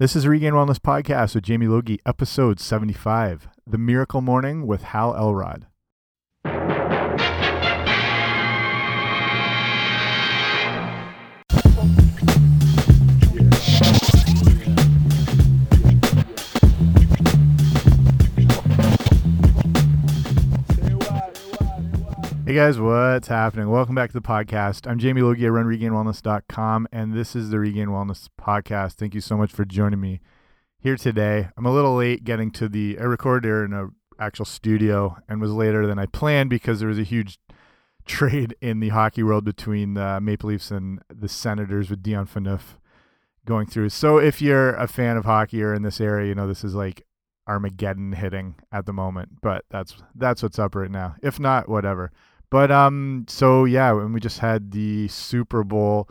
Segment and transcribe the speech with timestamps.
[0.00, 5.14] This is Regained Wellness Podcast with Jamie Logie, episode 75 The Miracle Morning with Hal
[5.14, 5.66] Elrod.
[22.50, 23.70] Hey guys, what's happening?
[23.70, 24.90] Welcome back to the podcast.
[24.90, 25.46] I'm Jamie Logie.
[25.46, 28.94] I run regainedwellness.com, and this is the Regained Wellness Podcast.
[28.94, 30.20] Thank you so much for joining me
[30.76, 31.50] here today.
[31.56, 35.40] I'm a little late getting to the, I recorded here in an actual studio and
[35.40, 37.38] was later than I planned because there was a huge
[38.04, 42.80] trade in the hockey world between the Maple Leafs and the Senators with Dion Phaneuf
[43.46, 43.90] going through.
[43.90, 46.74] So if you're a fan of hockey or in this area, you know this is
[46.74, 47.06] like
[47.46, 51.14] Armageddon hitting at the moment, but that's that's what's up right now.
[51.22, 52.10] If not, whatever.
[52.50, 56.08] But um, so yeah, and we just had the Super Bowl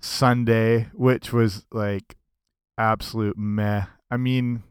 [0.00, 2.16] Sunday, which was like
[2.78, 3.84] absolute meh.
[4.10, 4.62] I mean,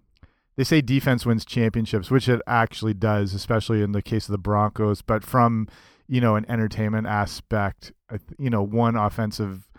[0.56, 4.38] they say defense wins championships, which it actually does, especially in the case of the
[4.40, 5.02] Broncos.
[5.02, 5.68] But from
[6.08, 7.94] you know an entertainment aspect,
[8.40, 9.70] you know, one offensive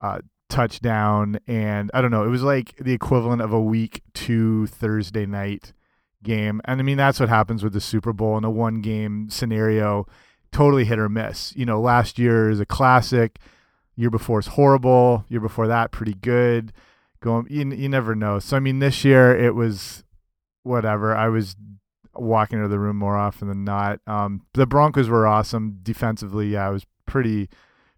[0.00, 4.66] uh, touchdown, and I don't know, it was like the equivalent of a week two
[4.68, 5.72] Thursday night
[6.22, 6.60] game.
[6.64, 10.06] And I mean, that's what happens with the Super Bowl in a one game scenario
[10.52, 11.54] totally hit or miss.
[11.56, 13.38] You know, last year is a classic.
[13.96, 15.24] Year before is horrible.
[15.28, 16.72] Year before that, pretty good.
[17.20, 18.38] Going, you, you never know.
[18.38, 20.04] So I mean, this year it was
[20.62, 21.16] whatever.
[21.16, 21.56] I was
[22.14, 24.00] walking into the room more often than not.
[24.06, 26.48] Um, the Broncos were awesome defensively.
[26.48, 27.48] Yeah, it was pretty,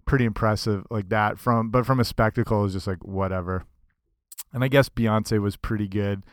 [0.06, 1.38] pretty impressive like that.
[1.38, 3.64] From but from a spectacle, it was just like whatever.
[4.52, 6.24] And I guess Beyonce was pretty good.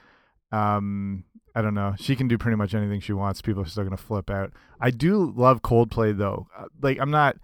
[0.51, 1.25] Um,
[1.57, 1.95] I don't know.
[1.97, 3.41] She can do pretty much anything she wants.
[3.41, 4.53] People are still gonna flip out.
[4.79, 6.47] I do love Coldplay though.
[6.55, 7.37] Uh, like I'm not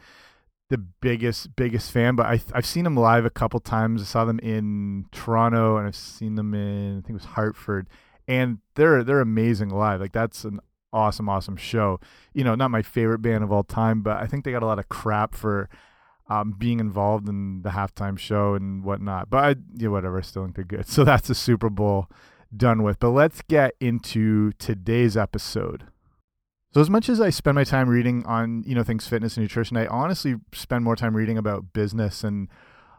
[0.70, 4.04] the biggest biggest fan, but I I've seen them live a couple times.
[4.04, 7.88] I saw them in Toronto and I've seen them in I think it was Hartford,
[8.28, 10.00] and they're they're amazing live.
[10.00, 10.60] Like that's an
[10.92, 12.00] awesome awesome show.
[12.34, 14.68] You know, not my favorite band of all time, but I think they got a
[14.68, 15.70] lot of crap for
[16.30, 19.32] um, being involved in the halftime show and whatnot.
[19.32, 20.20] But I, yeah, whatever.
[20.20, 20.88] I still think they're good.
[20.94, 22.10] So that's a Super Bowl
[22.56, 23.00] done with.
[23.00, 25.86] But let's get into today's episode.
[26.74, 29.44] So as much as I spend my time reading on, you know, things fitness and
[29.44, 32.48] nutrition, I honestly spend more time reading about business and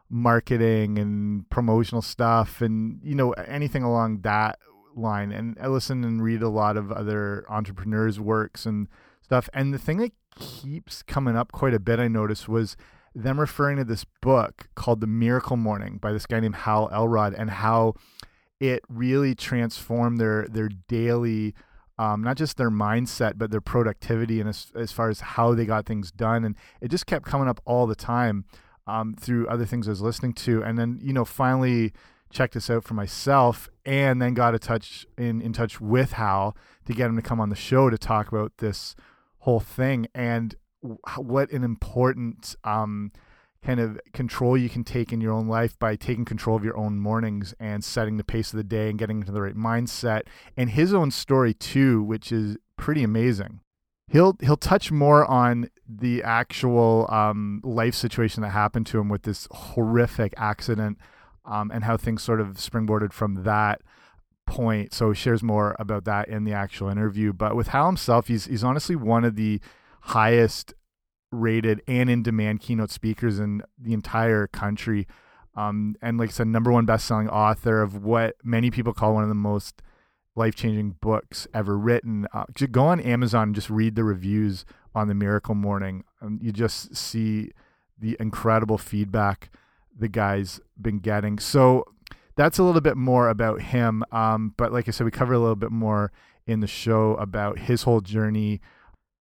[0.09, 4.59] marketing and promotional stuff and, you know, anything along that
[4.94, 5.32] line.
[5.32, 8.86] And I listen and read a lot of other entrepreneurs' works and
[9.22, 9.48] stuff.
[9.53, 12.76] And the thing that keeps coming up quite a bit, I noticed, was
[13.12, 17.34] them referring to this book called The Miracle Morning by this guy named Hal Elrod
[17.34, 17.94] and how
[18.69, 21.55] it really transformed their their daily
[21.99, 25.65] um, not just their mindset but their productivity and as, as far as how they
[25.65, 26.45] got things done.
[26.45, 28.45] And it just kept coming up all the time
[28.87, 30.63] um, through other things I was listening to.
[30.63, 31.93] And then you know finally
[32.33, 36.57] checked this out for myself and then got a touch in in touch with Hal
[36.87, 38.97] to get him to come on the show to talk about this
[39.41, 40.09] whole thing.
[40.15, 40.55] And
[41.17, 43.13] what an important um,
[43.65, 46.77] kind of control you can take in your own life by taking control of your
[46.77, 50.23] own mornings and setting the pace of the day and getting into the right mindset.
[50.57, 53.61] And his own story too which is pretty amazing.
[54.09, 59.23] He'll he'll touch more on the actual um, life situation that happened to him with
[59.23, 60.99] this horrific accident
[61.47, 63.81] um, and how things sort of springboarded from that
[64.47, 64.93] point.
[64.93, 67.33] So he shares more about that in the actual interview.
[67.33, 69.61] But with hal himself he's he's honestly one of the
[70.03, 70.75] highest
[71.34, 75.06] rated and in demand keynote speakers in the entire country.
[75.56, 79.15] Um, and like I said, number one best selling author of what many people call
[79.15, 79.83] one of the most
[80.34, 82.27] life changing books ever written.
[82.33, 84.65] Uh, just go on Amazon and just read the reviews
[84.95, 86.05] on the Miracle Morning.
[86.21, 87.51] Um, you just see
[87.99, 89.51] the incredible feedback
[89.97, 91.39] the guy's been getting.
[91.39, 91.84] So
[92.37, 94.03] that's a little bit more about him.
[94.11, 96.11] Um, but like I said, we cover a little bit more
[96.47, 98.61] in the show about his whole journey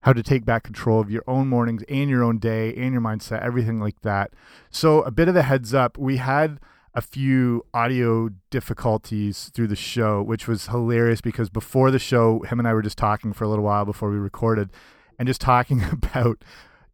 [0.03, 3.01] how to take back control of your own mornings and your own day and your
[3.01, 4.31] mindset, everything like that.
[4.69, 6.59] So, a bit of a heads up we had
[6.93, 12.59] a few audio difficulties through the show, which was hilarious because before the show, him
[12.59, 14.69] and I were just talking for a little while before we recorded
[15.17, 16.43] and just talking about,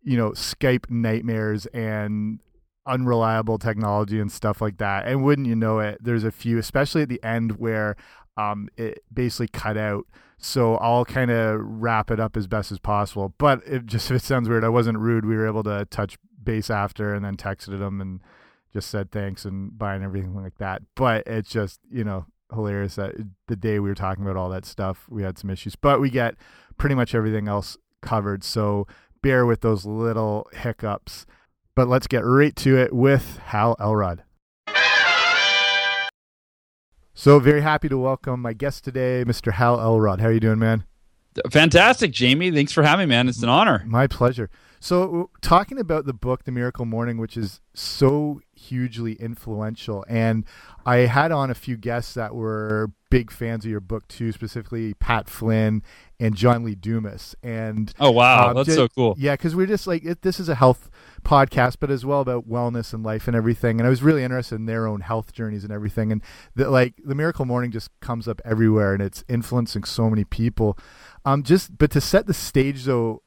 [0.01, 2.39] you know, Skype nightmares and
[2.85, 5.05] unreliable technology and stuff like that.
[5.05, 7.97] And wouldn't you know it, there's a few, especially at the end where
[8.37, 10.05] um, it basically cut out.
[10.39, 13.33] So I'll kind of wrap it up as best as possible.
[13.37, 15.25] But it just if it sounds weird, I wasn't rude.
[15.25, 18.21] We were able to touch base after and then texted them and
[18.73, 20.81] just said thanks and bye and everything like that.
[20.95, 23.15] But it's just, you know, hilarious that
[23.47, 25.75] the day we were talking about all that stuff, we had some issues.
[25.75, 26.35] But we get
[26.77, 28.43] pretty much everything else covered.
[28.43, 28.87] So
[29.21, 31.25] bear with those little hiccups.
[31.75, 34.23] But let's get right to it with Hal Elrod.
[37.19, 39.51] So very happy to welcome my guest today, Mr.
[39.51, 40.21] Hal Elrod.
[40.21, 40.85] How are you doing, man?
[41.51, 42.49] Fantastic, Jamie.
[42.49, 43.27] Thanks for having me, man.
[43.27, 43.83] It's an honor.
[43.85, 44.49] My pleasure.
[44.79, 50.45] So, talking about the book, The Miracle Morning, which is so hugely influential, and
[50.85, 54.93] I had on a few guests that were big fans of your book too, specifically
[54.93, 55.83] Pat Flynn
[56.19, 57.35] and John Lee Dumas.
[57.43, 59.15] And oh wow, um, that's just, so cool.
[59.17, 60.89] Yeah, because we're just like it, this is a health
[61.23, 63.79] podcast, but as well about wellness and life and everything.
[63.79, 66.11] And I was really interested in their own health journeys and everything.
[66.11, 66.21] And
[66.55, 70.77] the, like the Miracle Morning just comes up everywhere, and it's influencing so many people.
[71.25, 73.23] Um, just but to set the stage though,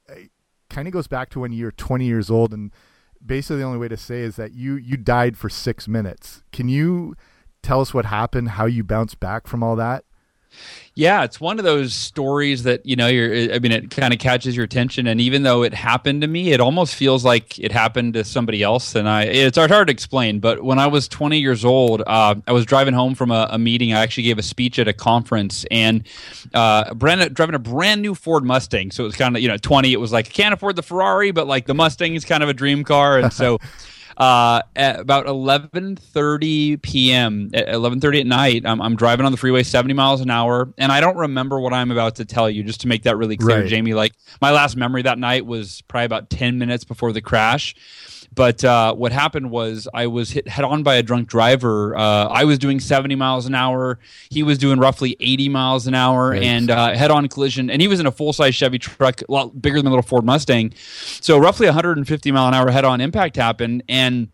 [0.73, 2.71] kind of goes back to when you're 20 years old, and
[3.25, 6.43] basically the only way to say is that you you died for six minutes.
[6.51, 7.15] Can you
[7.61, 8.49] tell us what happened?
[8.49, 10.03] How you bounced back from all that?
[10.95, 13.07] Yeah, it's one of those stories that you know.
[13.07, 16.27] You're, I mean, it kind of catches your attention, and even though it happened to
[16.27, 18.93] me, it almost feels like it happened to somebody else.
[18.93, 20.39] And I, it's hard, to explain.
[20.39, 23.57] But when I was 20 years old, uh, I was driving home from a, a,
[23.57, 23.91] meeting.
[23.91, 26.07] I actually gave a speech at a conference, and
[26.53, 28.91] uh, brand, driving a brand new Ford Mustang.
[28.91, 29.91] So it was kind of you know 20.
[29.91, 32.53] It was like can't afford the Ferrari, but like the Mustang is kind of a
[32.53, 33.57] dream car, and so.
[34.17, 37.49] uh, at about 11:30 p.m.
[37.53, 38.61] at 11:30 at night.
[38.65, 41.73] I'm, I'm, driving on the freeway 70 miles an hour, and I don't remember what
[41.73, 42.63] I'm about to tell you.
[42.63, 43.67] Just to make that really clear, right.
[43.67, 43.93] Jamie.
[43.93, 47.75] Like my last memory that night was probably about 10 minutes before the crash.
[48.33, 51.95] But uh, what happened was I was hit head on by a drunk driver.
[51.95, 53.99] Uh, I was doing 70 miles an hour.
[54.29, 56.41] He was doing roughly 80 miles an hour, right.
[56.41, 57.69] and uh, head on collision.
[57.69, 60.03] And he was in a full size Chevy truck, a lot bigger than a little
[60.03, 60.73] Ford Mustang.
[60.77, 64.29] So roughly 150 mile an hour head on impact happened, and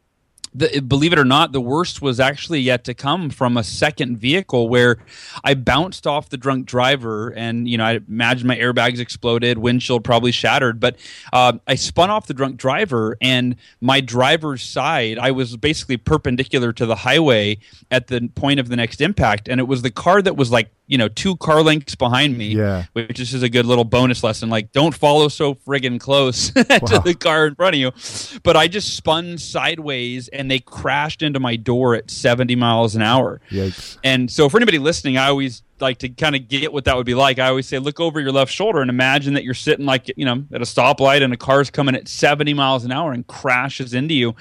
[0.54, 4.18] the, believe it or not, the worst was actually yet to come from a second
[4.18, 4.98] vehicle where
[5.44, 10.04] I bounced off the drunk driver, and you know I imagine my airbags exploded, windshield
[10.04, 10.98] probably shattered, but
[11.32, 16.74] uh, I spun off the drunk driver, and my driver's side, I was basically perpendicular
[16.74, 17.60] to the highway
[17.92, 20.72] at the point of the next impact, and it was the car that was like
[20.90, 22.84] you know two car lengths behind me yeah.
[22.94, 27.00] which is a good little bonus lesson like don't follow so friggin close to wow.
[27.00, 31.40] the car in front of you but i just spun sideways and they crashed into
[31.40, 33.98] my door at 70 miles an hour Yikes.
[34.04, 37.06] and so for anybody listening i always like to kind of get what that would
[37.06, 39.86] be like, I always say, look over your left shoulder and imagine that you're sitting
[39.86, 43.12] like you know at a stoplight and a car's coming at 70 miles an hour
[43.12, 44.36] and crashes into you,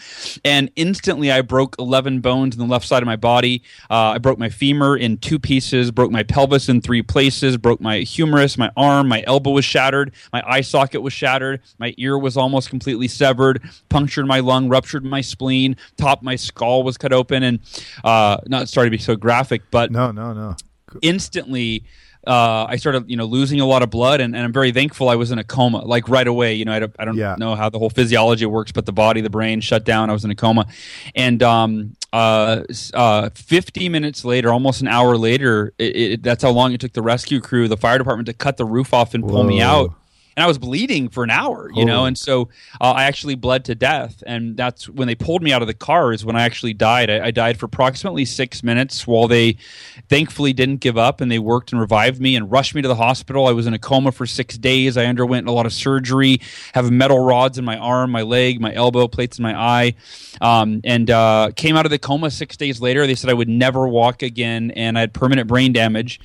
[0.44, 3.62] and instantly I broke 11 bones in the left side of my body.
[3.90, 7.80] Uh, I broke my femur in two pieces, broke my pelvis in three places, broke
[7.80, 12.18] my humerus, my arm, my elbow was shattered, my eye socket was shattered, my ear
[12.18, 17.12] was almost completely severed, punctured my lung, ruptured my spleen, top my skull was cut
[17.12, 17.60] open, and
[18.04, 20.56] uh, not sorry to be so graphic, but no, no, no
[21.02, 21.84] instantly
[22.26, 25.08] uh, I started, you know, losing a lot of blood, and, and, I'm very thankful
[25.08, 26.54] I was in a coma, like right away.
[26.54, 27.36] You know, I don't, I don't yeah.
[27.38, 30.10] know how the whole physiology works, but the body, the brain shut down.
[30.10, 30.66] I was in a coma,
[31.14, 36.50] and um, uh, uh, 50 minutes later, almost an hour later, it, it, that's how
[36.50, 39.24] long it took the rescue crew, the fire department, to cut the roof off and
[39.24, 39.48] pull Whoa.
[39.48, 39.94] me out
[40.38, 42.42] and I was bleeding for an hour, you know, and so
[42.80, 45.74] uh, I actually bled to death, and that's when they pulled me out of the
[45.74, 47.10] car is when I actually died.
[47.10, 49.56] I, I, died for approximately six minutes while they,
[50.08, 52.94] thankfully, didn't give up and they worked and revived me and rushed me to the
[52.94, 53.48] hospital.
[53.48, 54.96] I was in a coma for six days.
[54.96, 56.40] I underwent a lot of surgery,
[56.72, 59.94] have metal rods in my arm, my leg, my elbow, plates in my eye,
[60.40, 63.08] um, and uh, came out of the coma six days later.
[63.08, 66.20] They said I would never walk again, and I had permanent brain damage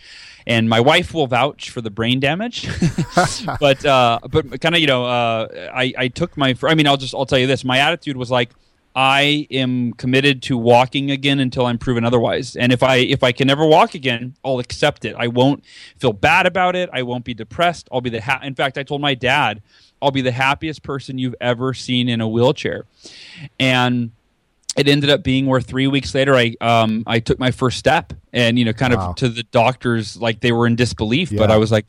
[0.45, 2.67] and my wife will vouch for the brain damage.
[3.59, 6.55] but uh, but kind of you know, uh, I I took my.
[6.63, 7.63] I mean, I'll just I'll tell you this.
[7.63, 8.51] My attitude was like.
[8.95, 12.55] I am committed to walking again until I'm proven otherwise.
[12.55, 15.15] And if I if I can never walk again, I'll accept it.
[15.17, 15.63] I won't
[15.97, 16.91] feel bad about it.
[16.93, 17.89] I won't be depressed.
[17.91, 19.63] I'll be the ha- in fact, I told my dad,
[19.99, 22.85] I'll be the happiest person you've ever seen in a wheelchair.
[23.59, 24.11] And
[24.77, 28.13] it ended up being where three weeks later I um I took my first step
[28.31, 29.09] and you know kind wow.
[29.09, 31.37] of to the doctors like they were in disbelief yeah.
[31.37, 31.85] but i was like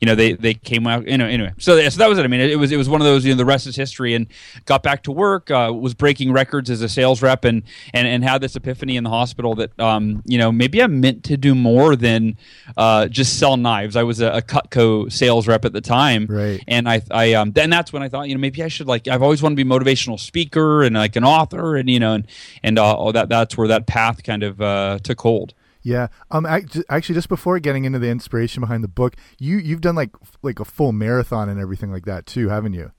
[0.00, 1.52] you know they they came out you know anyway.
[1.58, 2.24] So, so that was it.
[2.24, 3.76] I mean it, it, was it was one of those you know the rest is
[3.76, 4.26] history and
[4.64, 7.62] got back to work uh, was breaking records as a sales rep and
[7.92, 11.24] and and had this epiphany in the hospital that um you know maybe i'm meant
[11.24, 12.36] to do more than
[12.76, 13.96] uh just sell knives.
[13.96, 16.26] I was a, a cutco sales rep at the time.
[16.28, 16.62] Right.
[16.66, 19.08] And i i um then that's when i thought you know maybe i should like
[19.08, 22.14] i've always wanted to be a motivational speaker and like an author and you know
[22.14, 22.25] and
[22.62, 25.54] and uh, that that's where that path kind of uh took hold
[25.86, 26.08] yeah.
[26.32, 26.46] Um.
[26.46, 30.10] Actually, just before getting into the inspiration behind the book, you you've done like
[30.42, 32.90] like a full marathon and everything like that too, haven't you?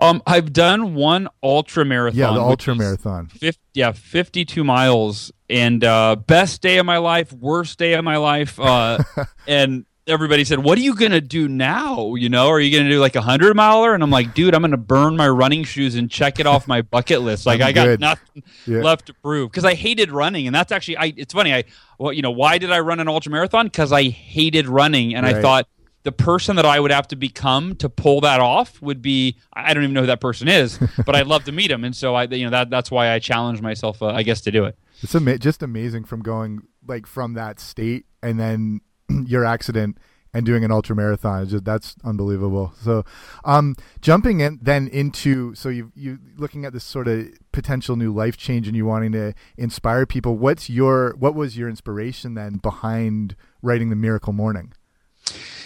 [0.00, 2.18] Um, I've done one ultra marathon.
[2.18, 3.28] Yeah, the ultra marathon.
[3.28, 8.16] 50, yeah, fifty-two miles, and uh, best day of my life, worst day of my
[8.16, 8.98] life, uh,
[9.46, 12.14] and everybody said, "What are you gonna do now?
[12.14, 14.62] You know, are you gonna do like a hundred miler?" And I'm like, "Dude, I'm
[14.62, 17.46] gonna burn my running shoes and check it off my bucket list.
[17.46, 18.00] Like I got good.
[18.00, 18.80] nothing yeah.
[18.80, 21.12] left to prove because I hated running, and that's actually I.
[21.16, 21.54] It's funny.
[21.54, 21.64] I
[21.98, 23.66] well, you know, why did I run an ultra marathon?
[23.66, 25.36] Because I hated running, and right.
[25.36, 25.68] I thought
[26.04, 29.72] the person that I would have to become to pull that off would be I
[29.72, 32.14] don't even know who that person is, but I'd love to meet him, and so
[32.14, 34.76] I you know that that's why I challenged myself, uh, I guess, to do it.
[35.02, 38.80] It's ama- just amazing from going like from that state and then
[39.26, 39.98] your accident
[40.34, 41.46] and doing an ultra marathon.
[41.46, 42.72] Just that's unbelievable.
[42.82, 43.04] So,
[43.44, 48.12] um, jumping in then into so you you looking at this sort of potential new
[48.12, 50.36] life change and you wanting to inspire people.
[50.36, 54.72] What's your what was your inspiration then behind writing the Miracle Morning?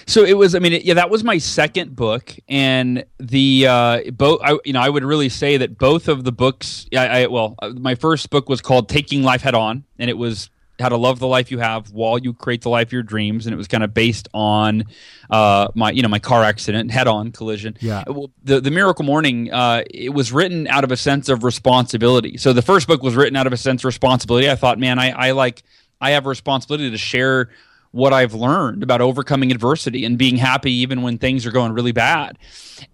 [0.08, 0.54] So it was.
[0.54, 4.40] I mean, it, yeah, that was my second book, and the uh, both.
[4.42, 6.86] I, you know, I would really say that both of the books.
[6.96, 10.16] I, I well, uh, my first book was called Taking Life Head On, and it
[10.16, 10.48] was
[10.78, 13.46] how to love the life you have while you create the life of your dreams
[13.46, 14.84] and it was kind of based on
[15.30, 17.76] uh, my you know my car accident head on collision.
[17.80, 18.04] Yeah.
[18.06, 22.36] Well, the the miracle morning uh, it was written out of a sense of responsibility.
[22.36, 24.50] So the first book was written out of a sense of responsibility.
[24.50, 25.62] I thought man i, I like
[26.00, 27.50] i have a responsibility to share
[27.90, 31.92] what I've learned about overcoming adversity and being happy even when things are going really
[31.92, 32.38] bad.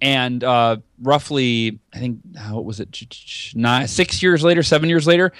[0.00, 2.20] And uh, roughly, I think,
[2.50, 5.32] what was it, nine, six years later, seven years later,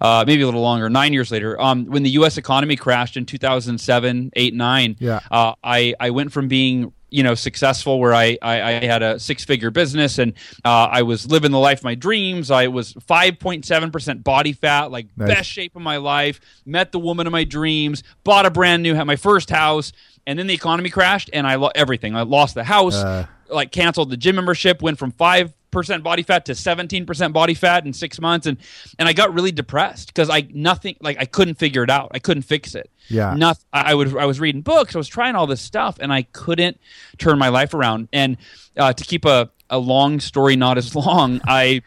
[0.00, 2.38] uh, maybe a little longer, nine years later, um, when the U.S.
[2.38, 5.20] economy crashed in 2007, 8, 9, yeah.
[5.30, 9.18] Uh, I, I went from being you know successful where I, I, I had a
[9.18, 10.32] six figure business and
[10.64, 12.50] uh, I was living the life of my dreams.
[12.50, 15.28] I was five point seven percent body fat, like nice.
[15.28, 16.40] best shape of my life.
[16.64, 18.02] Met the woman of my dreams.
[18.24, 19.92] Bought a brand new, had my first house,
[20.26, 22.14] and then the economy crashed and I lost everything.
[22.16, 23.26] I lost the house, uh.
[23.48, 27.86] like canceled the gym membership, went from five percent body fat to 17% body fat
[27.86, 28.46] in six months.
[28.46, 28.58] And
[28.98, 32.10] and i got really depressed because i nothing like i couldn't figure it out.
[32.12, 32.90] I couldn't fix it.
[33.08, 33.34] Yeah.
[33.34, 34.94] Nothing i would i was reading books.
[34.94, 36.80] I was trying all this stuff and i couldn't
[37.18, 38.08] turn my life around.
[38.12, 38.36] And
[38.76, 41.82] uh, to keep a, a long story not as long i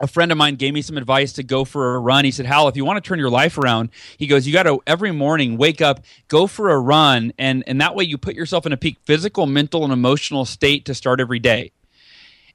[0.00, 2.24] a friend of mine gave me some advice to go for a run.
[2.24, 4.64] He said, Hal, if you want to turn your life around, he goes, you got
[4.64, 8.34] to every morning wake up, go for a run, and, and that way you put
[8.34, 11.72] yourself in a peak physical, mental, and emotional state to start every day.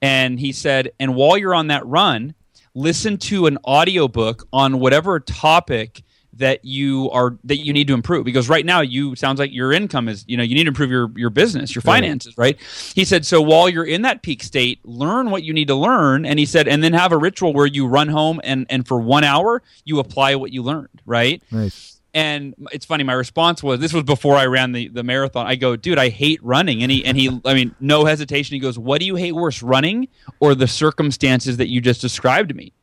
[0.01, 2.33] And he said, and while you're on that run,
[2.73, 6.03] listen to an audiobook on whatever topic
[6.33, 8.25] that you are that you need to improve.
[8.25, 10.89] Because right now you sounds like your income is you know you need to improve
[10.89, 12.57] your your business your finances right.
[12.57, 12.93] right?
[12.95, 16.25] He said so while you're in that peak state learn what you need to learn.
[16.25, 18.99] And he said and then have a ritual where you run home and and for
[18.99, 21.43] one hour you apply what you learned right?
[21.51, 25.47] Nice and it's funny my response was this was before i ran the, the marathon.
[25.47, 26.83] I go dude i hate running.
[26.83, 28.55] And he and he i mean no hesitation.
[28.55, 30.07] He goes what do you hate worse running
[30.39, 32.73] or the circumstances that you just described to me?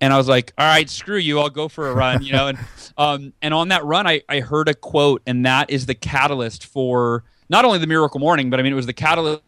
[0.00, 1.38] And i was like all right screw you.
[1.38, 2.48] I'll go for a run you know?
[2.48, 2.58] And
[2.96, 6.66] um and on that run i i heard a quote and that is the catalyst
[6.66, 9.42] for not only the miracle morning but i mean it was the catalyst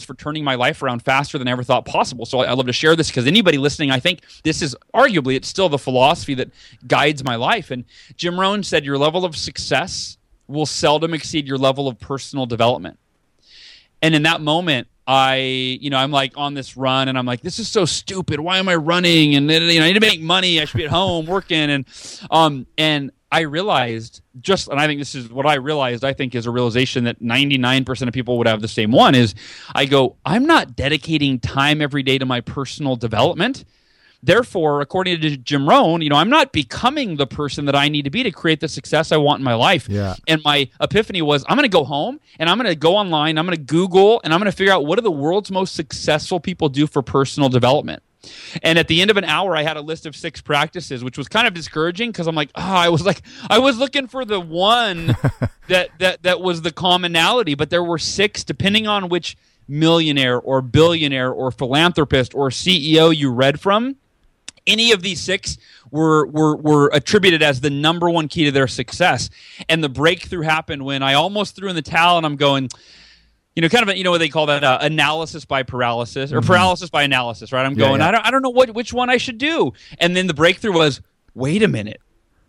[0.00, 2.24] for turning my life around faster than I ever thought possible.
[2.24, 5.36] So I, I love to share this because anybody listening, I think this is arguably
[5.36, 6.50] it's still the philosophy that
[6.86, 7.70] guides my life.
[7.70, 7.84] And
[8.16, 10.18] Jim Rohn said, "Your level of success
[10.48, 12.98] will seldom exceed your level of personal development."
[14.00, 15.36] And in that moment, I,
[15.80, 18.40] you know, I'm like on this run, and I'm like, this is so stupid.
[18.40, 19.34] Why am I running?
[19.34, 20.60] And you know, I need to make money.
[20.60, 21.84] I should be at home working, and
[22.30, 26.34] um, and I realized just, and I think this is what I realized, I think
[26.34, 29.34] is a realization that 99% of people would have the same one is
[29.74, 33.64] I go, I'm not dedicating time every day to my personal development.
[34.22, 38.04] Therefore, according to Jim Rohn, you know, I'm not becoming the person that I need
[38.04, 39.88] to be to create the success I want in my life.
[39.88, 40.14] Yeah.
[40.28, 43.38] And my epiphany was I'm going to go home and I'm going to go online,
[43.38, 45.74] I'm going to Google, and I'm going to figure out what do the world's most
[45.74, 48.02] successful people do for personal development.
[48.62, 51.18] And at the end of an hour, I had a list of six practices, which
[51.18, 54.24] was kind of discouraging because I'm like, oh, I was like, I was looking for
[54.24, 55.16] the one
[55.68, 59.36] that that that was the commonality, but there were six, depending on which
[59.68, 63.96] millionaire or billionaire or philanthropist or CEO you read from.
[64.64, 65.58] Any of these six
[65.90, 69.28] were, were were attributed as the number one key to their success.
[69.68, 72.68] And the breakthrough happened when I almost threw in the towel, and I'm going
[73.54, 76.32] you know, kind of, a, you know, what they call that uh, analysis by paralysis
[76.32, 76.46] or mm-hmm.
[76.46, 77.66] paralysis by analysis, right?
[77.66, 78.08] I'm going, yeah.
[78.08, 79.72] I don't, I don't know what, which one I should do.
[79.98, 81.00] And then the breakthrough was,
[81.34, 82.00] wait a minute,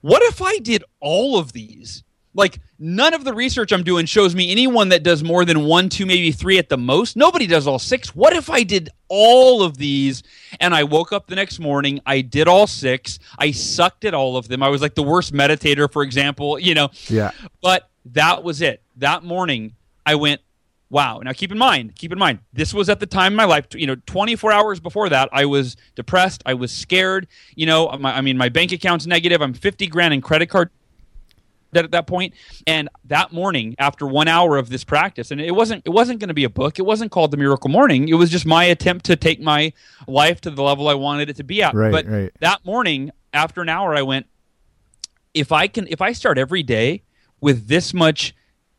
[0.01, 2.03] what if I did all of these?
[2.35, 5.87] Like none of the research I'm doing shows me anyone that does more than one,
[5.87, 7.15] two, maybe three at the most.
[7.15, 8.15] Nobody does all six.
[8.15, 10.23] What if I did all of these
[10.59, 14.35] and I woke up the next morning, I did all six, I sucked at all
[14.35, 14.63] of them.
[14.63, 16.89] I was like the worst meditator, for example, you know.
[17.07, 17.31] Yeah.
[17.61, 18.81] But that was it.
[18.95, 20.41] That morning I went,
[20.93, 21.19] wow.
[21.23, 23.65] Now keep in mind, keep in mind, this was at the time in my life,
[23.73, 28.15] you know, 24 hours before that, I was depressed, I was scared, you know, my,
[28.15, 30.69] I mean, my bank account's negative, I'm 50 grand in credit card
[31.73, 32.35] debt at that point.
[32.67, 36.27] And that morning, after one hour of this practice, and it wasn't it wasn't going
[36.27, 36.77] to be a book.
[36.77, 38.07] It wasn't called the Miracle Morning.
[38.07, 39.73] It was just my attempt to take my
[40.07, 41.73] life to the level I wanted it to be at.
[41.73, 42.31] Right, but right.
[42.41, 44.27] that morning, after an hour, I went.
[45.33, 47.01] If I can, if I start every day
[47.41, 48.35] with this much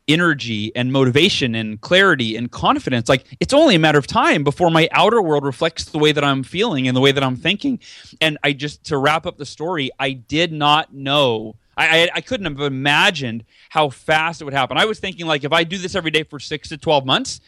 [0.07, 4.69] energy and motivation and clarity and confidence like it's only a matter of time before
[4.69, 7.79] my outer world reflects the way that i'm feeling and the way that i'm thinking
[8.21, 12.21] and i just to wrap up the story i did not know I, I, I
[12.21, 14.77] couldn't have imagined how fast it would happen.
[14.77, 17.41] I was thinking like if I do this every day for six to twelve months,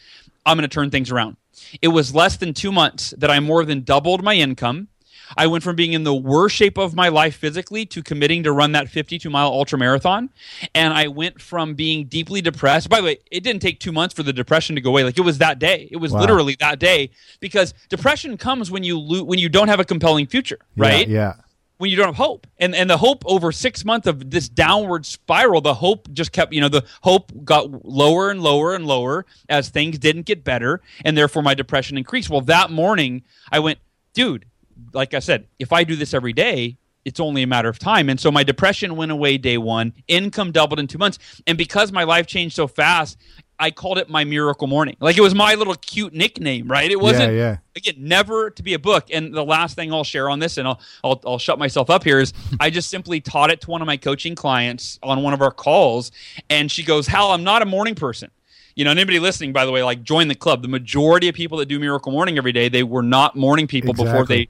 [0.44, 1.36] I'm going to turn things around.
[1.82, 4.88] It was less than two months that I more than doubled my income.
[5.36, 8.52] I went from being in the worst shape of my life physically to committing to
[8.52, 10.30] run that 52 mile ultra marathon.
[10.74, 12.88] And I went from being deeply depressed.
[12.88, 15.04] By the way, it didn't take two months for the depression to go away.
[15.04, 15.88] Like it was that day.
[15.90, 16.20] It was wow.
[16.20, 20.26] literally that day because depression comes when you lo- when you don't have a compelling
[20.26, 21.08] future, right?
[21.08, 21.16] Yeah.
[21.16, 21.34] yeah.
[21.78, 25.06] When you don't have hope, and and the hope over six months of this downward
[25.06, 29.24] spiral, the hope just kept, you know, the hope got lower and lower and lower
[29.48, 32.30] as things didn't get better, and therefore my depression increased.
[32.30, 33.78] Well, that morning I went,
[34.12, 34.44] dude,
[34.92, 38.08] like I said, if I do this every day, it's only a matter of time.
[38.08, 41.18] And so my depression went away day one, income doubled in two months.
[41.46, 43.18] And because my life changed so fast,
[43.60, 44.96] I called it my miracle morning.
[45.00, 46.88] Like it was my little cute nickname, right?
[46.90, 47.56] It wasn't yeah, yeah.
[47.76, 49.08] again never to be a book.
[49.10, 52.04] And the last thing I'll share on this, and I'll I'll, I'll shut myself up
[52.04, 55.34] here, is I just simply taught it to one of my coaching clients on one
[55.34, 56.12] of our calls,
[56.48, 58.30] and she goes, "Hal, I'm not a morning person."
[58.78, 60.62] you know, anybody listening, by the way, like join the club.
[60.62, 63.90] The majority of people that do Miracle Morning every day, they were not morning people
[63.90, 64.12] exactly.
[64.12, 64.48] before they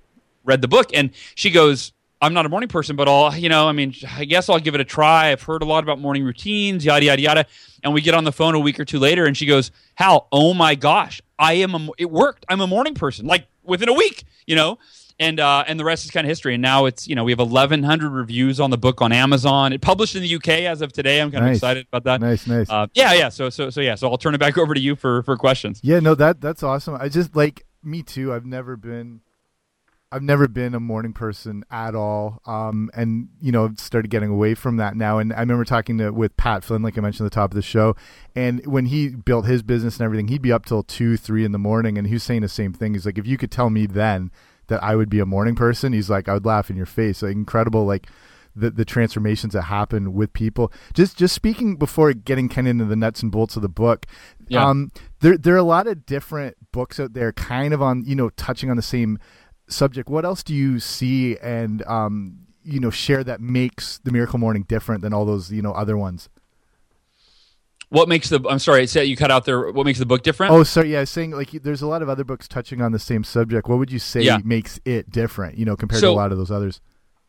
[0.49, 0.91] read the book.
[0.93, 4.25] And she goes, I'm not a morning person, but I'll, you know, I mean, I
[4.25, 5.31] guess I'll give it a try.
[5.31, 7.47] I've heard a lot about morning routines, yada, yada, yada.
[7.85, 10.27] And we get on the phone a week or two later, and she goes, Hal,
[10.33, 12.45] oh my gosh, I am a, it worked.
[12.49, 14.79] I'm a morning person, like within a week, you know?
[15.21, 16.55] and uh, and the rest is kind of history.
[16.55, 19.73] And now it's you know we have 1,100 reviews on the book on Amazon.
[19.73, 21.21] It published in the UK as of today.
[21.21, 21.51] I'm kind nice.
[21.51, 22.21] of excited about that.
[22.21, 22.71] Nice, nice.
[22.71, 23.29] Uh, yeah, yeah.
[23.29, 23.95] So so so yeah.
[23.95, 25.81] So I'll turn it back over to you for for questions.
[25.83, 26.95] Yeah, no, that that's awesome.
[26.95, 28.33] I just like me too.
[28.33, 29.21] I've never been.
[30.11, 34.55] I've never been a morning person at all, um, and you know, started getting away
[34.55, 35.19] from that now.
[35.19, 37.55] And I remember talking to with Pat Flynn, like I mentioned at the top of
[37.57, 37.95] the show,
[38.35, 41.53] and when he built his business and everything, he'd be up till two, three in
[41.53, 42.95] the morning, and he was saying the same thing.
[42.95, 44.31] He's like, if you could tell me then
[44.69, 45.93] that I would be a morning person.
[45.93, 47.23] He's like, I would laugh in your face.
[47.23, 48.07] Like incredible, like
[48.55, 50.73] the the transformations that happen with people.
[50.95, 54.07] Just just speaking before getting kind of into the nuts and bolts of the book.
[54.47, 54.67] Yeah.
[54.67, 54.91] Um,
[55.21, 58.31] there there are a lot of different books out there, kind of on you know
[58.31, 59.19] touching on the same
[59.69, 60.09] subject.
[60.09, 64.65] What else do you see and um you know share that makes the Miracle Morning
[64.69, 66.29] different than all those you know other ones?
[67.91, 69.71] What makes the I'm sorry, you cut out there.
[69.71, 70.53] What makes the book different?
[70.53, 70.93] Oh, sorry.
[70.93, 73.25] Yeah, I was saying like there's a lot of other books touching on the same
[73.25, 73.67] subject.
[73.69, 74.39] What would you say yeah.
[74.45, 75.57] makes it different?
[75.57, 76.81] You know, compared so, to a lot of those others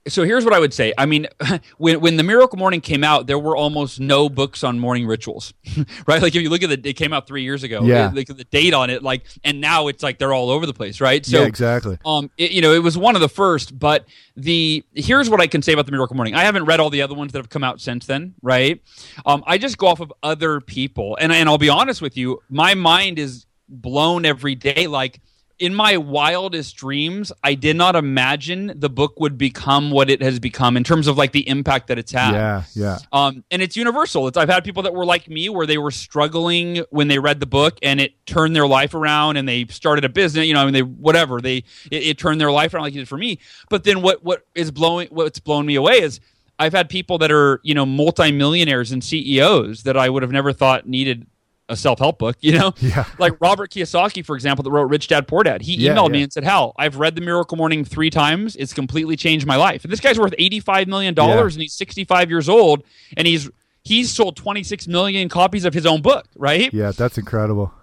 [0.10, 0.93] so here's what I would say.
[0.98, 1.28] I mean,
[1.78, 5.54] when when the Miracle Morning came out, there were almost no books on morning rituals,
[6.08, 6.22] right?
[6.22, 7.84] Like if you look at the, it came out three years ago.
[7.84, 8.12] Yeah.
[8.13, 11.02] Like the date on it, like, and now it's like they're all over the place,
[11.02, 11.26] right?
[11.26, 11.98] So yeah, exactly.
[12.06, 15.48] Um, it, you know, it was one of the first, but the here's what I
[15.48, 16.36] can say about the Miracle Morning.
[16.36, 18.82] I haven't read all the other ones that have come out since then, right?
[19.26, 22.41] Um, I just go off of other people, and and I'll be honest with you,
[22.50, 25.22] my mind is blown every day, like
[25.60, 30.39] in my wildest dreams, I did not imagine the book would become what it has
[30.39, 32.32] become in terms of like the impact that it's had.
[32.32, 33.00] Yeah, yeah.
[33.12, 34.28] Um, and it's universal.
[34.28, 37.41] It's I've had people that were like me, where they were struggling when they read
[37.41, 40.45] the book, and it turned their life around, and they started a business.
[40.45, 41.58] You know, I mean, they whatever they
[41.91, 43.39] it, it turned their life around like it did for me.
[43.69, 46.22] But then what what is blowing what's blown me away is
[46.58, 50.54] I've had people that are you know multimillionaires and CEOs that I would have never
[50.54, 51.28] thought needed
[51.70, 52.74] a self help book, you know?
[52.82, 53.06] Yeah.
[53.20, 55.62] like Robert Kiyosaki, for example, that wrote Rich Dad Poor Dad.
[55.62, 56.14] He yeah, emailed yeah.
[56.14, 58.56] me and said, Hal, I've read The Miracle Morning three times.
[58.56, 59.84] It's completely changed my life.
[59.84, 61.42] And this guy's worth $85 million yeah.
[61.42, 62.84] and he's 65 years old
[63.16, 63.50] and he's
[63.84, 66.74] he's sold 26 million copies of his own book, right?
[66.74, 67.74] Yeah, that's incredible.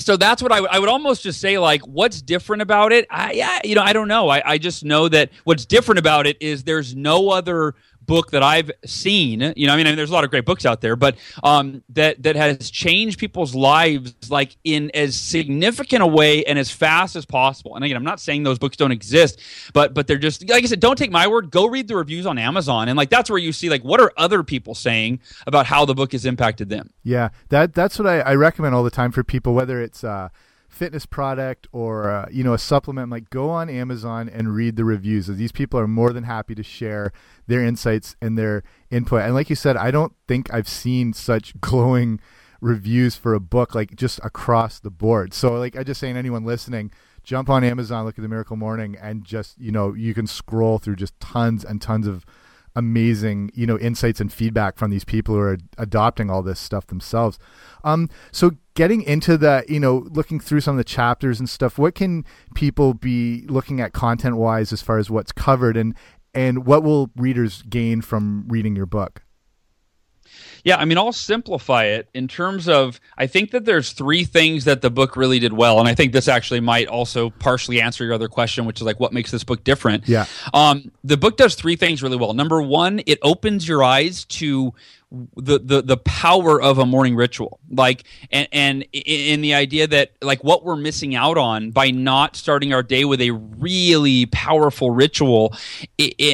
[0.00, 3.06] So that's what I, w- I would almost just say, like, what's different about it?
[3.10, 4.28] I, yeah, you know, I don't know.
[4.28, 7.74] I, I just know that what's different about it is there's no other
[8.10, 10.44] book that I've seen, you know, I mean, I mean there's a lot of great
[10.44, 16.02] books out there, but um, that that has changed people's lives like in as significant
[16.02, 17.76] a way and as fast as possible.
[17.76, 19.40] And again, I'm not saying those books don't exist,
[19.72, 21.52] but but they're just like I said, don't take my word.
[21.52, 24.12] Go read the reviews on Amazon, and like that's where you see like what are
[24.16, 26.90] other people saying about how the book has impacted them.
[27.04, 30.02] Yeah, that that's what I, I recommend all the time for people, whether it's.
[30.02, 30.30] Uh,
[30.70, 34.84] fitness product or uh, you know a supplement like go on amazon and read the
[34.84, 35.26] reviews.
[35.26, 37.12] These people are more than happy to share
[37.46, 39.22] their insights and their input.
[39.22, 42.20] And like you said i don't think i've seen such glowing
[42.60, 45.34] reviews for a book like just across the board.
[45.34, 48.96] So like i just saying anyone listening jump on amazon look at the miracle morning
[48.98, 52.24] and just you know you can scroll through just tons and tons of
[52.76, 56.86] amazing you know insights and feedback from these people who are adopting all this stuff
[56.86, 57.38] themselves.
[57.84, 61.78] Um so getting into that you know looking through some of the chapters and stuff
[61.78, 65.94] what can people be looking at content wise as far as what's covered and
[66.32, 69.22] and what will readers gain from reading your book
[70.64, 74.64] yeah, I mean, I'll simplify it in terms of I think that there's three things
[74.64, 78.04] that the book really did well, and I think this actually might also partially answer
[78.04, 80.08] your other question, which is like what makes this book different.
[80.08, 80.26] Yeah.
[80.52, 82.34] Um, the book does three things really well.
[82.34, 84.74] Number one, it opens your eyes to
[85.36, 90.12] the the the power of a morning ritual like and and in the idea that
[90.22, 94.92] like what we're missing out on by not starting our day with a really powerful
[94.92, 95.52] ritual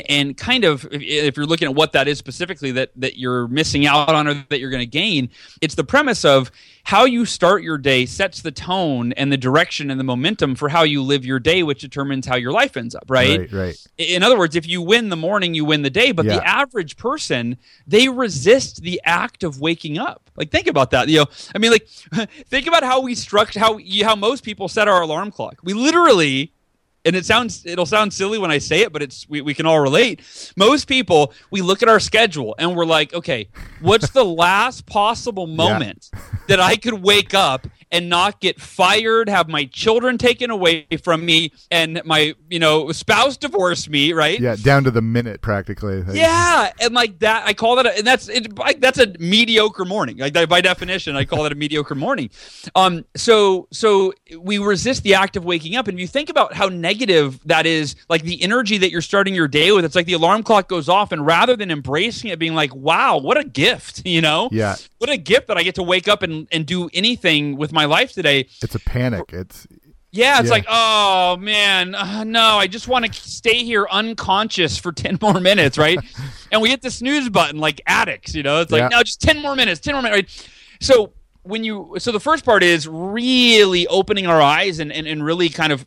[0.05, 3.87] and kind of if you're looking at what that is specifically that that you're missing
[3.87, 6.51] out on or that you're going to gain it's the premise of
[6.87, 10.69] how you start your day sets the tone and the direction and the momentum for
[10.69, 13.41] how you live your day, which determines how your life ends up, right?
[13.41, 13.87] Right, right.
[13.99, 16.13] In other words, if you win the morning, you win the day.
[16.13, 16.37] But yeah.
[16.37, 17.57] the average person,
[17.89, 20.31] they resist the act of waking up.
[20.37, 21.09] Like, think about that.
[21.09, 21.27] You know,
[21.57, 21.89] I mean, like,
[22.47, 25.59] think about how we structure how how most people set our alarm clock.
[25.65, 26.53] We literally
[27.07, 29.65] and it sounds it'll sound silly when I say it, but it's we, we can
[29.65, 30.21] all relate.
[30.57, 33.49] Most people, we look at our schedule and we're like, okay,
[33.81, 36.21] what's the last possible moment yeah.
[36.49, 41.25] that I could wake up and not get fired, have my children taken away from
[41.25, 44.41] me, and my you know spouse divorce me, right?
[44.41, 46.05] Yeah, down to the minute practically.
[46.13, 49.85] Yeah, and like that, I call that, a, and that's it, like, that's a mediocre
[49.85, 50.19] morning.
[50.19, 52.31] Like by definition, I call it a mediocre morning.
[52.75, 56.55] Um, so so we resist the act of waking up, and if you think about
[56.55, 60.07] how negative that is, like the energy that you're starting your day with, it's like
[60.07, 63.45] the alarm clock goes off, and rather than embracing it, being like, "Wow, what a
[63.45, 64.49] gift," you know?
[64.51, 64.77] Yeah.
[64.99, 67.85] What a gift that I get to wake up and and do anything with my
[67.85, 68.49] life today.
[68.63, 69.33] It's a panic.
[69.33, 69.67] It's
[70.17, 70.53] yeah, it's yeah.
[70.53, 75.41] like, oh man, uh, no, I just want to stay here unconscious for 10 more
[75.41, 75.99] minutes, right?
[76.53, 78.61] and we hit the snooze button like addicts, you know?
[78.61, 78.89] It's like, yeah.
[78.89, 80.51] no, just 10 more minutes, 10 more minutes, right?
[80.81, 81.13] So,
[81.43, 85.49] when you, so the first part is really opening our eyes and, and, and really
[85.49, 85.87] kind of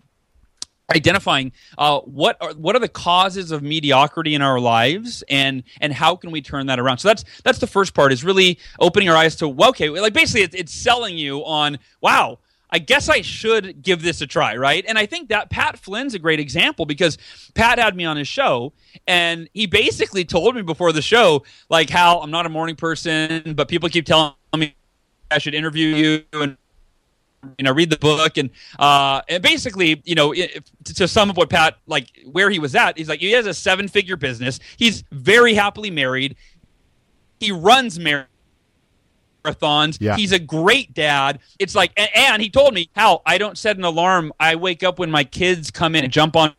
[0.91, 5.93] identifying uh, what are what are the causes of mediocrity in our lives and and
[5.93, 9.09] how can we turn that around so that's that's the first part is really opening
[9.09, 12.39] our eyes to well, okay like basically it's, it's selling you on wow
[12.71, 14.85] I guess I should give this a try, right?
[14.87, 17.17] And I think that Pat Flynn's a great example because
[17.55, 18.73] Pat had me on his show
[19.07, 23.53] and he basically told me before the show, like, Hal, I'm not a morning person,
[23.55, 24.75] but people keep telling me
[25.31, 26.57] I should interview you and
[27.57, 28.49] you know read the book and
[28.79, 32.75] uh and basically you know it, to some of what pat like where he was
[32.75, 34.59] at he's like he has a seven figure business.
[34.77, 36.35] He's very happily married.
[37.39, 38.27] He runs marathons.
[39.99, 40.17] Yeah.
[40.17, 41.39] he's a great dad.
[41.59, 44.33] It's like and, and he told me how i don't set an alarm.
[44.39, 46.53] I wake up when my kids come in and jump on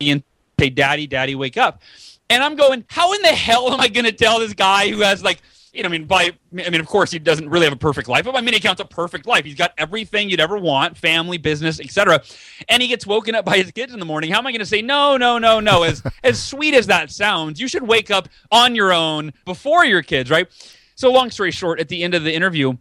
[0.00, 0.22] me and
[0.58, 1.82] say daddy daddy wake up
[2.30, 5.00] and i'm going how in the hell am i going to tell this guy who
[5.00, 5.42] has like
[5.74, 8.08] you know, I mean, by I mean, of course, he doesn't really have a perfect
[8.08, 9.44] life, but by many accounts, a perfect life.
[9.44, 12.22] He's got everything you'd ever want, family, business, etc.
[12.68, 14.30] And he gets woken up by his kids in the morning.
[14.30, 15.82] How am I going to say no, no, no, no?
[15.82, 20.02] As as sweet as that sounds, you should wake up on your own before your
[20.02, 20.48] kids, right?
[20.94, 22.74] So, long story short, at the end of the interview,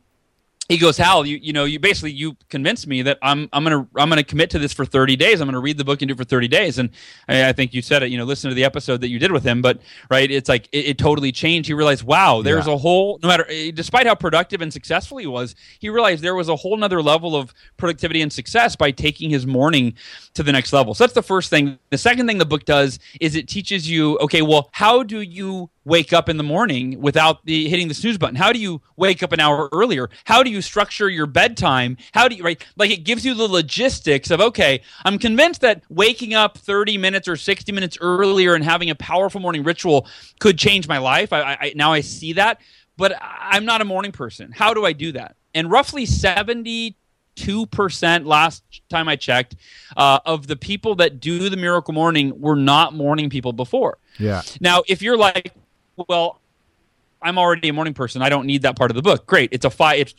[0.74, 3.88] he goes, Hal, you you know, you basically you convinced me that I'm I'm gonna
[3.96, 5.40] I'm gonna commit to this for 30 days.
[5.40, 6.80] I'm gonna read the book and do it for 30 days.
[6.80, 6.90] And
[7.28, 8.10] I, I think you said it.
[8.10, 9.62] You know, listen to the episode that you did with him.
[9.62, 11.68] But right, it's like it, it totally changed.
[11.68, 12.74] He realized, wow, there's yeah.
[12.74, 16.36] a whole no matter eh, despite how productive and successful he was, he realized there
[16.36, 19.94] was a whole nother level of productivity and success by taking his morning
[20.34, 20.94] to the next level.
[20.94, 21.78] So that's the first thing.
[21.90, 25.70] The second thing the book does is it teaches you, okay, well, how do you
[25.86, 28.36] wake up in the morning without the hitting the snooze button?
[28.36, 30.10] How do you wake up an hour earlier?
[30.26, 31.98] How do you structure your bedtime?
[32.14, 35.84] How do you right like it gives you the logistics of okay, I'm convinced that
[35.90, 40.08] waking up 30 minutes or 60 minutes earlier and having a powerful morning ritual
[40.40, 41.34] could change my life.
[41.34, 42.62] I, I now I see that,
[42.98, 44.52] but I'm not a morning person.
[44.52, 45.36] How do I do that?
[45.54, 46.98] And roughly 70
[47.36, 49.56] two percent last time I checked
[49.98, 53.98] uh, of the people that do the miracle morning were not morning people before.
[54.20, 54.44] Yeah.
[54.60, 55.54] Now, if you're like,
[55.96, 56.40] well,
[57.22, 58.22] I'm already a morning person.
[58.22, 59.26] I don't need that part of the book.
[59.26, 59.50] Great.
[59.52, 60.00] It's a five.
[60.00, 60.14] It's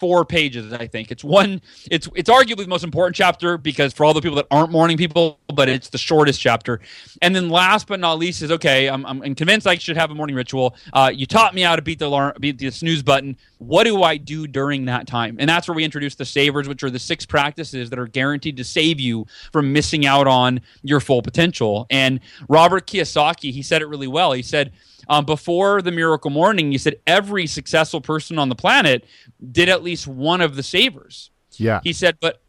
[0.00, 0.72] four pages.
[0.72, 1.60] I think it's one.
[1.90, 4.96] It's it's arguably the most important chapter because for all the people that aren't morning
[4.96, 6.80] people, but it's the shortest chapter.
[7.20, 8.88] And then last but not least is okay.
[8.88, 10.74] I'm I'm convinced I should have a morning ritual.
[10.92, 13.36] Uh, you taught me how to beat the alarm, beat the snooze button.
[13.58, 15.36] What do I do during that time?
[15.38, 18.56] And that's where we introduce the savers, which are the six practices that are guaranteed
[18.56, 21.86] to save you from missing out on your full potential.
[21.90, 24.32] And Robert Kiyosaki, he said it really well.
[24.32, 24.72] He said
[25.08, 29.04] um, before the miracle morning, you said every successful person on the planet
[29.50, 31.30] did at least one of the savers.
[31.52, 31.80] Yeah.
[31.82, 32.40] He said, but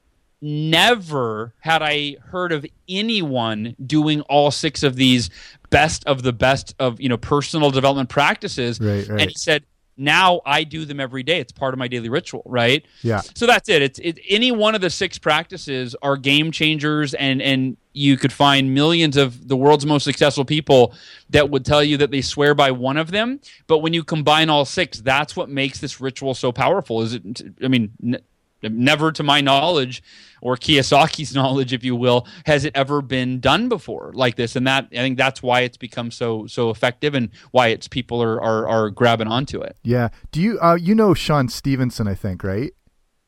[0.41, 5.29] never had I heard of anyone doing all six of these
[5.69, 8.79] best of the best of you know personal development practices.
[8.79, 9.21] Right, right.
[9.21, 9.63] And he said,
[10.01, 11.39] now I do them every day.
[11.39, 12.85] It's part of my daily ritual, right?
[13.03, 13.21] Yeah.
[13.35, 13.81] So that's it.
[13.81, 18.33] It's it, any one of the six practices are game changers, and and you could
[18.33, 20.93] find millions of the world's most successful people
[21.29, 23.39] that would tell you that they swear by one of them.
[23.67, 27.01] But when you combine all six, that's what makes this ritual so powerful.
[27.01, 27.41] Is it?
[27.63, 27.91] I mean.
[28.03, 28.21] N-
[28.63, 30.03] never to my knowledge
[30.41, 34.67] or Kiyosaki's knowledge if you will has it ever been done before like this and
[34.67, 38.41] that I think that's why it's become so so effective and why it's people are
[38.41, 42.43] are, are grabbing onto it yeah do you uh you know Shawn Stevenson I think
[42.43, 42.71] right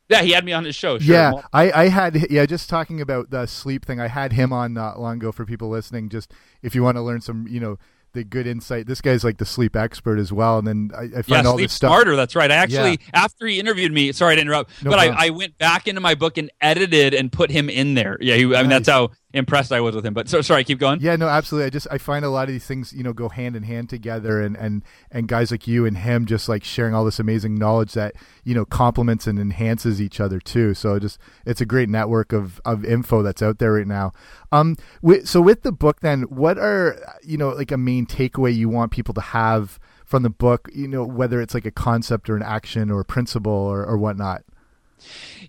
[0.09, 0.99] yeah, he had me on his show.
[0.99, 1.15] Sure.
[1.15, 3.99] Yeah, I, I had yeah, just talking about the sleep thing.
[3.99, 6.09] I had him on not long ago for people listening.
[6.09, 7.79] Just if you want to learn some, you know,
[8.13, 8.87] the good insight.
[8.87, 10.59] This guy's like the sleep expert as well.
[10.59, 11.89] And then I, I find yeah, all this stuff.
[11.89, 12.49] Smarter, that's right.
[12.49, 12.97] I actually, yeah.
[13.13, 16.15] after he interviewed me, sorry to interrupt, no but I, I, went back into my
[16.15, 18.17] book and edited and put him in there.
[18.21, 20.13] Yeah, he, I mean, that's how impressed I was with him.
[20.13, 20.99] But so sorry, keep going.
[21.01, 21.65] Yeah, no, absolutely.
[21.65, 23.89] I just I find a lot of these things, you know, go hand in hand
[23.89, 27.55] together, and and and guys like you and him just like sharing all this amazing
[27.55, 30.73] knowledge that you know complements and enhances each other too.
[30.73, 34.11] So just it's a great network of of info that's out there right now.
[34.51, 34.77] Um,
[35.23, 38.91] so with the book, then, what are you know like a main takeaway you want
[38.91, 39.79] people to have?
[40.05, 43.05] From the book, you know, whether it's like a concept or an action or a
[43.05, 44.43] principle or, or whatnot.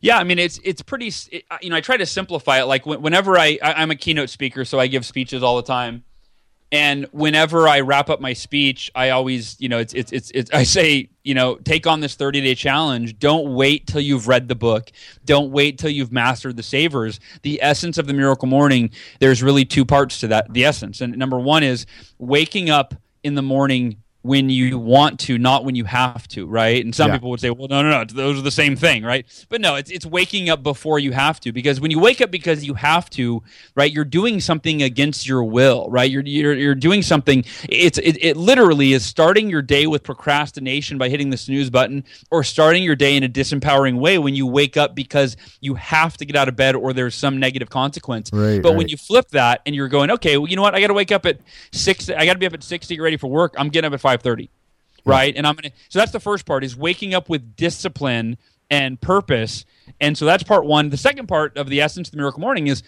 [0.00, 1.08] Yeah, I mean it's it's pretty.
[1.30, 2.64] It, you know, I try to simplify it.
[2.64, 6.04] Like whenever I, I I'm a keynote speaker, so I give speeches all the time.
[6.74, 10.50] And whenever I wrap up my speech, I always, you know, it's, it's, it's, it's,
[10.50, 13.16] I say, you know, take on this 30 day challenge.
[13.20, 14.90] Don't wait till you've read the book.
[15.24, 17.20] Don't wait till you've mastered the savers.
[17.42, 18.90] The essence of the miracle morning,
[19.20, 20.52] there's really two parts to that.
[20.52, 21.00] The essence.
[21.00, 21.86] And number one is
[22.18, 26.82] waking up in the morning when you want to, not when you have to, right?
[26.82, 27.16] And some yeah.
[27.16, 29.26] people would say, well, no, no, no, those are the same thing, right?
[29.50, 32.30] But no, it's it's waking up before you have to, because when you wake up
[32.30, 33.42] because you have to,
[33.76, 36.10] right, you're doing something against your will, right?
[36.10, 37.44] You're you're, you're doing something.
[37.68, 42.02] It's it, it literally is starting your day with procrastination by hitting the snooze button,
[42.30, 46.16] or starting your day in a disempowering way when you wake up because you have
[46.16, 48.30] to get out of bed or there's some negative consequence.
[48.32, 48.78] Right, but right.
[48.78, 50.74] when you flip that and you're going, okay, well, you know what?
[50.74, 51.40] I got to wake up at
[51.72, 52.08] six.
[52.08, 53.54] I got to be up at six to get ready for work.
[53.58, 54.48] I'm getting up at five 5:30
[55.07, 55.37] right?
[55.37, 58.38] And i'm gonna so that's the first part is waking up with discipline
[58.70, 59.64] and purpose.
[60.00, 60.90] And so that's part one.
[60.90, 62.83] The second part of the essence of the miracle morning is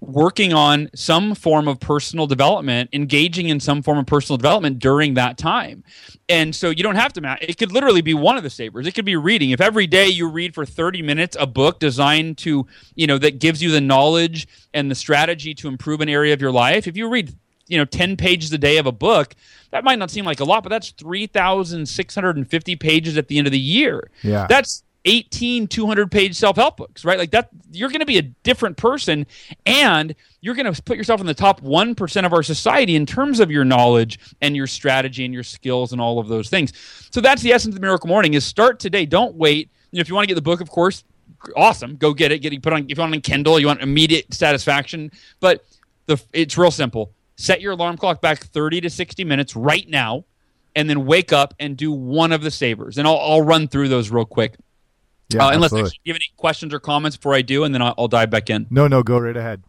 [0.00, 5.14] working on some form of personal development engaging in some form of personal development during
[5.14, 5.82] that time.
[6.28, 8.86] And so you don't have to it could literally be one of the savers.
[8.86, 9.50] It could be reading.
[9.50, 13.38] If every day you read for 30 minutes a book designed to you know that
[13.38, 16.96] gives you the knowledge and the strategy to improve an area of your life if
[16.96, 17.34] you read
[17.68, 19.34] you know 10 pages a day of a book
[19.70, 23.52] that might not seem like a lot but that's 3650 pages at the end of
[23.52, 24.10] the year.
[24.22, 24.46] Yeah.
[24.48, 27.18] That's 18 200 page self-help books right?
[27.18, 29.26] Like that you're going to be a different person
[29.64, 33.40] and you're going to put yourself in the top 1% of our society in terms
[33.40, 36.72] of your knowledge and your strategy and your skills and all of those things.
[37.10, 39.06] So that's the essence of the miracle morning is start today.
[39.06, 39.70] Don't wait.
[39.90, 41.04] You know, if you want to get the book of course
[41.56, 41.96] awesome.
[41.96, 42.40] Go get it.
[42.40, 45.10] Get it put on if you want it on kindle you want immediate satisfaction.
[45.40, 45.64] But
[46.06, 50.24] the it's real simple set your alarm clock back 30 to 60 minutes right now,
[50.76, 52.98] and then wake up and do one of the savers.
[52.98, 54.56] And I'll, I'll run through those real quick.
[55.30, 57.94] Yeah, uh, unless you have any questions or comments before I do, and then I'll,
[57.98, 58.66] I'll dive back in.
[58.70, 59.62] No, no, go right ahead.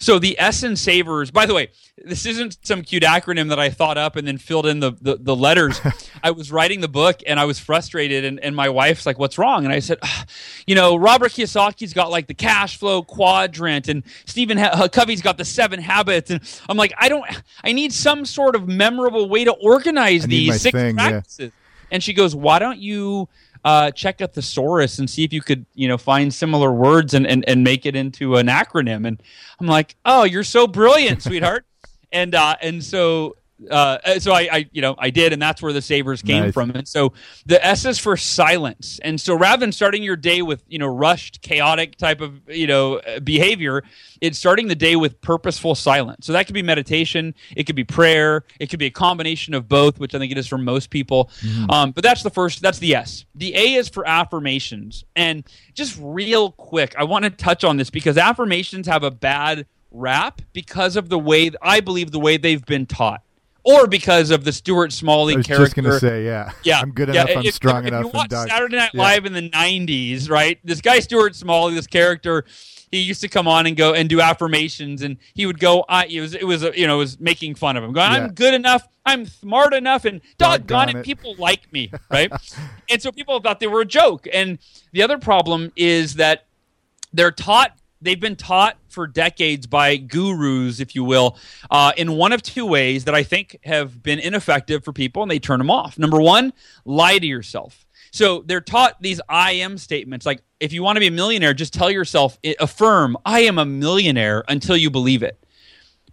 [0.00, 1.68] So the Essence Savers, by the way,
[2.02, 5.18] this isn't some cute acronym that I thought up and then filled in the, the,
[5.20, 5.78] the letters.
[6.24, 9.36] I was writing the book and I was frustrated, and, and my wife's like, What's
[9.36, 9.64] wrong?
[9.64, 10.24] And I said, ah,
[10.66, 15.20] You know, Robert Kiyosaki's got like the cash flow quadrant, and Stephen ha- uh, Covey's
[15.20, 16.30] got the seven habits.
[16.30, 17.24] And I'm like, I don't,
[17.62, 21.52] I need some sort of memorable way to organize these six thing, practices.
[21.52, 21.90] Yeah.
[21.90, 23.28] And she goes, Why don't you?
[23.64, 27.26] Uh, check a thesaurus and see if you could, you know, find similar words and,
[27.26, 29.06] and, and make it into an acronym.
[29.06, 29.22] And
[29.60, 31.64] I'm like, oh, you're so brilliant, sweetheart.
[32.12, 33.36] and uh, and so
[33.68, 36.54] uh, so I, I, you know, I did, and that's where the savers came nice.
[36.54, 36.70] from.
[36.70, 37.12] And so
[37.46, 39.00] the S is for silence.
[39.02, 42.66] And so rather than starting your day with, you know, rushed, chaotic type of, you
[42.66, 43.82] know, uh, behavior,
[44.20, 46.26] it's starting the day with purposeful silence.
[46.26, 49.68] So that could be meditation, it could be prayer, it could be a combination of
[49.68, 51.30] both, which I think it is for most people.
[51.40, 51.70] Mm-hmm.
[51.70, 52.62] Um, but that's the first.
[52.62, 53.24] That's the S.
[53.34, 55.04] The A is for affirmations.
[55.16, 55.44] And
[55.74, 60.40] just real quick, I want to touch on this because affirmations have a bad rap
[60.52, 63.22] because of the way I believe the way they've been taught
[63.62, 65.64] or because of the Stuart Smalley I was character.
[65.66, 68.06] just going to say, yeah, yeah, I'm good yeah, enough, I'm strong if, enough.
[68.06, 69.00] If you watch Saturday Night yeah.
[69.00, 70.58] Live in the '90s, right?
[70.64, 72.44] This guy Stuart Smalley, this character,
[72.90, 75.84] he used to come on and go and do affirmations, and he would go.
[75.88, 78.24] I, it was, it was, you know, it was making fun of him, going, Yeah.
[78.24, 82.32] "I'm good enough, I'm smart enough, and doggone Doggone it." people like me, right?"
[82.88, 84.26] and so people thought they were a joke.
[84.32, 84.58] And
[84.92, 86.46] the other problem is that
[87.12, 91.36] they're taught they've been taught for decades by gurus, if you will,
[91.70, 95.30] uh, in one of two ways that I think have been ineffective for people, and
[95.30, 95.98] they turn them off.
[95.98, 96.52] Number one,
[96.84, 97.86] lie to yourself.
[98.12, 101.54] So they're taught these I am statements like, if you want to be a millionaire,
[101.54, 105.38] just tell yourself, affirm, I am a millionaire until you believe it.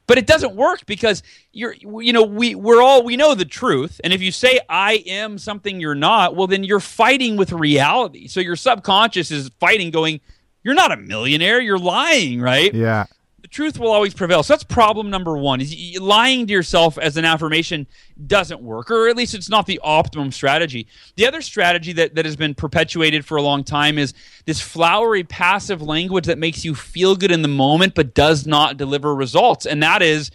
[0.05, 3.99] But it doesn't work because you're, you know, we we're all we know the truth,
[4.05, 8.27] and if you say I am something you're not, well, then you're fighting with reality.
[8.27, 10.21] So your subconscious is fighting, going,
[10.67, 11.61] you're not a millionaire.
[11.61, 12.73] You're lying, right?
[12.73, 13.05] Yeah.
[13.41, 14.43] The truth will always prevail.
[14.43, 15.61] So that's problem number one.
[15.61, 17.87] Is lying to yourself as an affirmation
[18.25, 20.87] doesn't work, or at least it's not the optimum strategy.
[21.15, 25.23] The other strategy that, that has been perpetuated for a long time is this flowery
[25.23, 29.65] passive language that makes you feel good in the moment but does not deliver results.
[29.65, 30.31] And that is,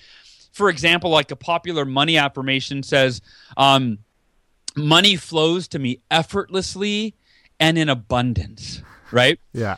[0.53, 3.21] for example, like a popular money affirmation says,
[3.59, 3.99] um,
[4.75, 7.17] money flows to me effortlessly
[7.61, 9.39] and in abundance, right?
[9.53, 9.77] Yeah.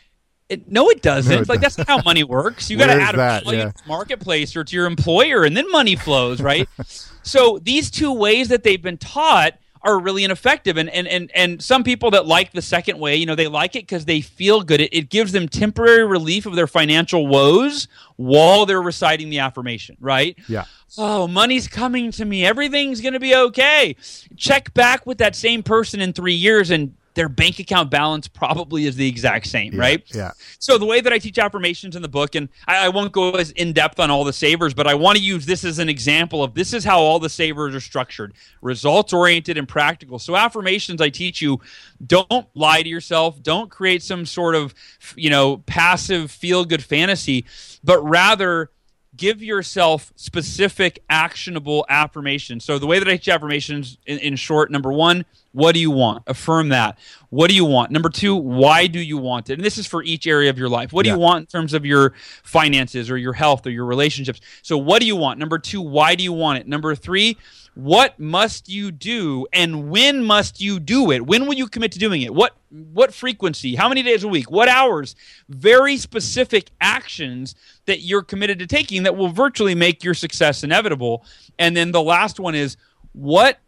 [0.54, 1.32] It, no, it doesn't.
[1.32, 1.78] No, it like doesn't.
[1.78, 2.70] that's not how money works.
[2.70, 3.46] You got to add that?
[3.46, 3.72] a yeah.
[3.86, 6.68] marketplace or to your employer, and then money flows, right?
[7.22, 10.76] so these two ways that they've been taught are really ineffective.
[10.76, 13.76] And and and and some people that like the second way, you know, they like
[13.76, 14.80] it because they feel good.
[14.80, 17.86] It, it gives them temporary relief of their financial woes
[18.16, 20.36] while they're reciting the affirmation, right?
[20.48, 20.64] Yeah.
[20.96, 22.44] Oh, money's coming to me.
[22.44, 23.96] Everything's going to be okay.
[24.36, 28.86] Check back with that same person in three years and their bank account balance probably
[28.86, 30.02] is the exact same, yeah, right?
[30.14, 30.32] Yeah.
[30.58, 33.32] So the way that I teach affirmations in the book, and I, I won't go
[33.32, 35.88] as in depth on all the savers, but I want to use this as an
[35.88, 40.18] example of this is how all the savers are structured: results oriented and practical.
[40.18, 41.60] So affirmations, I teach you,
[42.04, 44.74] don't lie to yourself, don't create some sort of
[45.16, 47.44] you know passive feel good fantasy,
[47.82, 48.70] but rather
[49.16, 52.64] give yourself specific actionable affirmations.
[52.64, 55.24] So the way that I teach affirmations in, in, short, number one,
[55.54, 56.24] what do you want?
[56.26, 56.98] Affirm that.
[57.30, 57.92] What do you want?
[57.92, 59.54] Number two, why do you want it?
[59.54, 60.92] And this is for each area of your life.
[60.92, 61.14] What do yeah.
[61.14, 62.12] you want in terms of your
[62.42, 64.40] finances or your health or your relationships?
[64.62, 65.38] So what do you want?
[65.38, 66.66] Number two, why do you want it?
[66.66, 67.38] Number three,
[67.74, 71.98] what must you do and when must you do it when will you commit to
[71.98, 75.16] doing it what what frequency how many days a week what hours
[75.48, 81.24] very specific actions that you're committed to taking that will virtually make your success inevitable
[81.58, 82.76] and then the last one is
[83.10, 83.58] what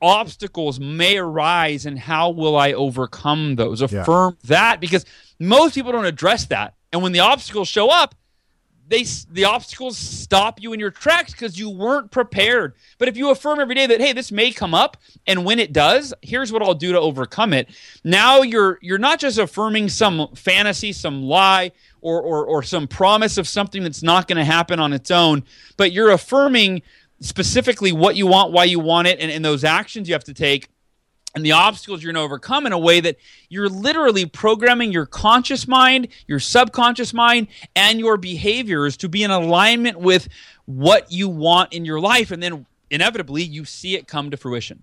[0.00, 4.48] obstacles may arise and how will i overcome those affirm yeah.
[4.48, 5.04] that because
[5.38, 8.14] most people don't address that and when the obstacles show up
[8.88, 12.74] they the obstacles stop you in your tracks because you weren't prepared.
[12.98, 15.72] But if you affirm every day that hey, this may come up, and when it
[15.72, 17.68] does, here's what I'll do to overcome it.
[18.04, 23.38] Now you're you're not just affirming some fantasy, some lie, or or, or some promise
[23.38, 25.42] of something that's not going to happen on its own,
[25.76, 26.82] but you're affirming
[27.20, 30.34] specifically what you want, why you want it, and, and those actions you have to
[30.34, 30.68] take
[31.36, 33.16] and the obstacles you're going to overcome in a way that
[33.50, 39.30] you're literally programming your conscious mind, your subconscious mind, and your behaviors to be in
[39.30, 40.28] alignment with
[40.64, 42.30] what you want in your life.
[42.30, 44.82] And then inevitably, you see it come to fruition.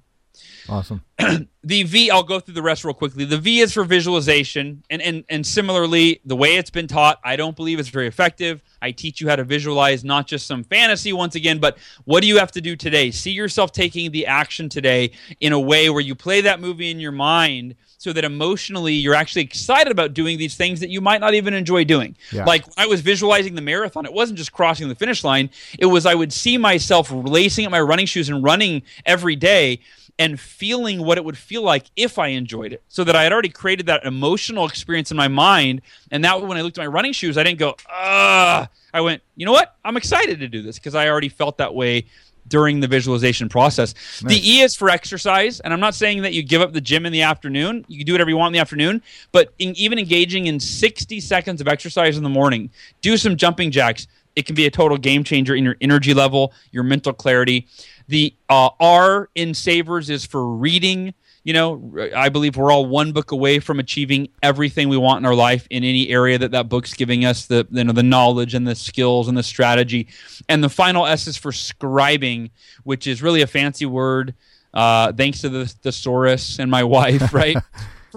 [0.67, 1.03] Awesome.
[1.63, 3.25] the V, I'll go through the rest real quickly.
[3.25, 4.83] The V is for visualization.
[4.89, 8.61] And, and, and similarly, the way it's been taught, I don't believe it's very effective.
[8.81, 12.27] I teach you how to visualize not just some fantasy once again, but what do
[12.27, 13.11] you have to do today?
[13.11, 16.99] See yourself taking the action today in a way where you play that movie in
[16.99, 21.21] your mind so that emotionally you're actually excited about doing these things that you might
[21.21, 22.17] not even enjoy doing.
[22.33, 22.43] Yeah.
[22.43, 26.05] Like I was visualizing the marathon, it wasn't just crossing the finish line, it was
[26.05, 29.79] I would see myself lacing up my running shoes and running every day
[30.19, 32.83] and feeling what it would feel like if I enjoyed it.
[32.87, 35.81] So that I had already created that emotional experience in my mind.
[36.11, 38.69] And that when I looked at my running shoes, I didn't go, ah.
[38.93, 39.75] I went, you know what?
[39.83, 42.05] I'm excited to do this because I already felt that way
[42.47, 43.95] during the visualization process.
[44.21, 44.33] Nice.
[44.33, 47.05] The E is for exercise, and I'm not saying that you give up the gym
[47.05, 47.85] in the afternoon.
[47.87, 51.19] You can do whatever you want in the afternoon, but in, even engaging in 60
[51.19, 52.69] seconds of exercise in the morning,
[53.01, 54.07] do some jumping jacks.
[54.35, 57.67] It can be a total game changer in your energy level, your mental clarity.
[58.07, 61.13] The uh, R in Savers is for reading.
[61.43, 65.25] You know, I believe we're all one book away from achieving everything we want in
[65.25, 68.53] our life in any area that that book's giving us the you know the knowledge
[68.53, 70.07] and the skills and the strategy.
[70.47, 72.51] And the final S is for scribing,
[72.83, 74.35] which is really a fancy word.
[74.73, 77.57] Uh, thanks to the thesaurus and my wife, right?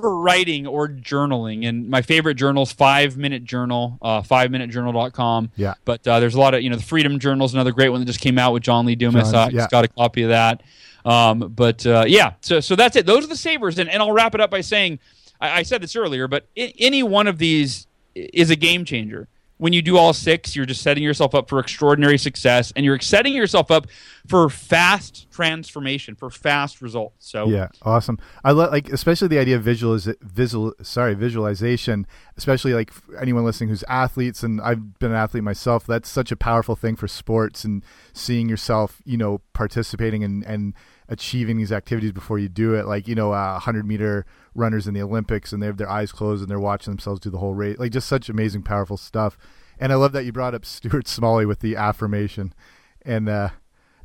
[0.01, 1.67] for writing or journaling.
[1.67, 5.51] And my favorite journal is Five Minute Journal, uh, fiveminutejournal.com.
[5.57, 5.75] Yeah.
[5.85, 8.01] But uh, there's a lot of, you know, the Freedom Journal is another great one
[8.01, 9.33] that just came out with John Lee Dumas.
[9.33, 9.66] John, yeah.
[9.70, 10.62] got a copy of that.
[11.05, 13.07] Um, but uh, yeah, so, so that's it.
[13.07, 13.79] Those are the savers.
[13.79, 14.99] And, and I'll wrap it up by saying,
[15.41, 19.29] I, I said this earlier, but I- any one of these is a game changer
[19.59, 23.01] when you do all six, you're just setting yourself up for extraordinary success and you're
[23.01, 23.87] setting yourself up
[24.27, 27.27] for fast transformation, for fast results.
[27.31, 28.19] So yeah, awesome.
[28.45, 33.71] I love like especially the idea of visualiz- visual sorry visualization, especially like anyone listening
[33.71, 35.87] who's athletes, and I've been an athlete myself.
[35.87, 37.83] That's such a powerful thing for sports and
[38.13, 40.75] seeing yourself, you know, participating and and
[41.09, 42.87] achieving these activities before you do it.
[42.87, 44.27] Like you know, a uh, hundred meter
[44.57, 47.31] runners in the Olympics, and they have their eyes closed and they're watching themselves do
[47.31, 47.79] the whole race.
[47.79, 49.37] Like just such amazing, powerful stuff.
[49.79, 52.55] And I love that you brought up Stuart Smalley with the affirmation,
[53.03, 53.51] and uh,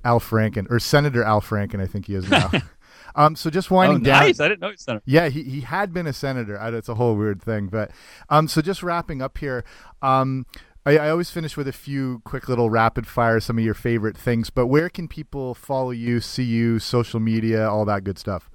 [0.03, 2.51] Al Franken or Senator Al Franken, I think he is now.
[3.15, 4.23] um, so just winding oh, down.
[4.23, 4.39] Nice.
[4.39, 5.03] I didn't know he's senator.
[5.05, 6.59] Yeah, he he had been a senator.
[6.75, 7.91] It's a whole weird thing, but
[8.29, 9.63] um, so just wrapping up here.
[10.01, 10.45] Um,
[10.85, 14.17] I, I, always finish with a few quick little rapid fire, some of your favorite
[14.17, 14.49] things.
[14.49, 18.49] But where can people follow you, see you, social media, all that good stuff?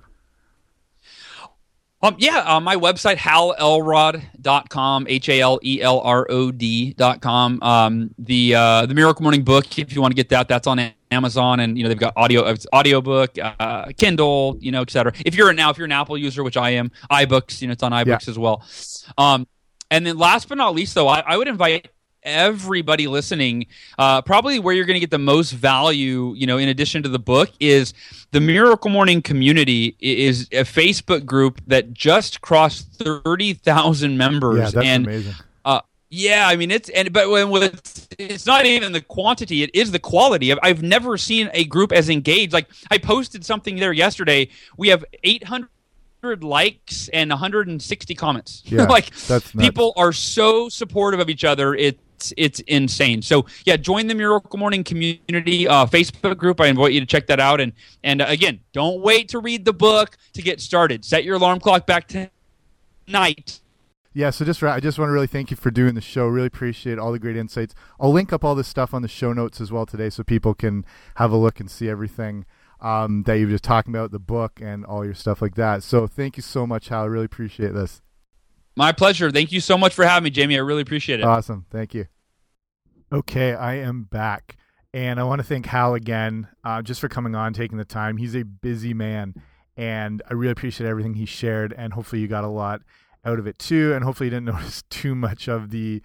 [2.02, 7.62] Um, yeah, uh, my website, halelrod.com, H A L E L R O D.com.
[7.62, 10.92] Um, the, uh, the Miracle Morning book, if you want to get that, that's on
[11.10, 15.12] Amazon and, you know, they've got audio, it's audiobook, uh, Kindle, you know, etc.
[15.24, 17.82] If you're now, if you're an Apple user, which I am, iBooks, you know, it's
[17.82, 18.30] on iBooks yeah.
[18.30, 18.64] as well.
[19.16, 19.46] Um,
[19.90, 21.88] and then last but not least, though, I, I would invite
[22.26, 23.66] everybody listening,
[23.98, 27.08] uh, probably where you're going to get the most value, you know, in addition to
[27.08, 27.94] the book, is
[28.32, 34.58] the Miracle Morning community is a Facebook group that just crossed thirty thousand members.
[34.58, 35.34] Yeah, that's and, amazing.
[35.64, 39.70] Uh, yeah, I mean it's and but when with it's not even the quantity; it
[39.74, 40.52] is the quality.
[40.52, 42.52] I've, I've never seen a group as engaged.
[42.52, 44.48] Like I posted something there yesterday.
[44.76, 45.68] We have eight hundred
[46.42, 48.62] likes and 160 comments.
[48.66, 49.10] Yeah, like
[49.56, 51.74] people are so supportive of each other.
[51.74, 53.22] It it's it's insane.
[53.22, 56.60] So yeah, join the Miracle Morning community uh, Facebook group.
[56.60, 57.60] I invite you to check that out.
[57.60, 61.04] And and uh, again, don't wait to read the book to get started.
[61.04, 62.30] Set your alarm clock back to
[63.06, 63.60] night.
[64.14, 66.26] Yeah, so just I just want to really thank you for doing the show.
[66.26, 67.74] Really appreciate all the great insights.
[68.00, 70.54] I'll link up all this stuff on the show notes as well today, so people
[70.54, 70.86] can
[71.16, 72.46] have a look and see everything
[72.80, 75.82] um, that you were just talking about, the book and all your stuff like that.
[75.82, 77.02] So thank you so much, Hal.
[77.02, 78.00] I really appreciate this.
[78.76, 79.30] My pleasure.
[79.30, 80.56] Thank you so much for having me, Jamie.
[80.56, 81.24] I really appreciate it.
[81.24, 81.64] Awesome.
[81.70, 82.06] Thank you.
[83.10, 84.56] Okay, I am back.
[84.92, 88.16] And I want to thank Hal again uh, just for coming on, taking the time.
[88.16, 89.34] He's a busy man,
[89.76, 91.74] and I really appreciate everything he shared.
[91.76, 92.80] And hopefully, you got a lot
[93.24, 93.94] out of it too.
[93.94, 96.02] And hopefully, you didn't notice too much of the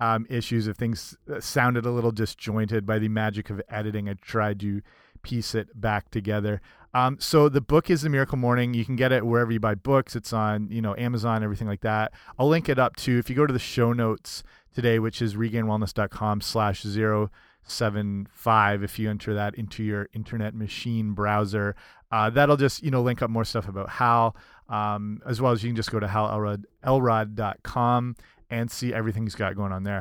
[0.00, 4.08] um, issues if things uh, sounded a little disjointed by the magic of editing.
[4.08, 4.82] I tried to
[5.22, 6.60] piece it back together.
[6.94, 8.74] Um, so the book is The Miracle Morning.
[8.74, 10.16] You can get it wherever you buy books.
[10.16, 12.12] It's on, you know, Amazon, everything like that.
[12.38, 13.18] I'll link it up too.
[13.18, 14.42] If you go to the show notes
[14.74, 17.30] today, which is regainedwellness.com slash zero
[17.62, 21.76] seven five, if you enter that into your internet machine browser,
[22.10, 24.34] uh, that'll just, you know, link up more stuff about Hal,
[24.70, 28.16] um, as well as you can just go to halelrod.com
[28.50, 30.00] and see everything he's got going on there.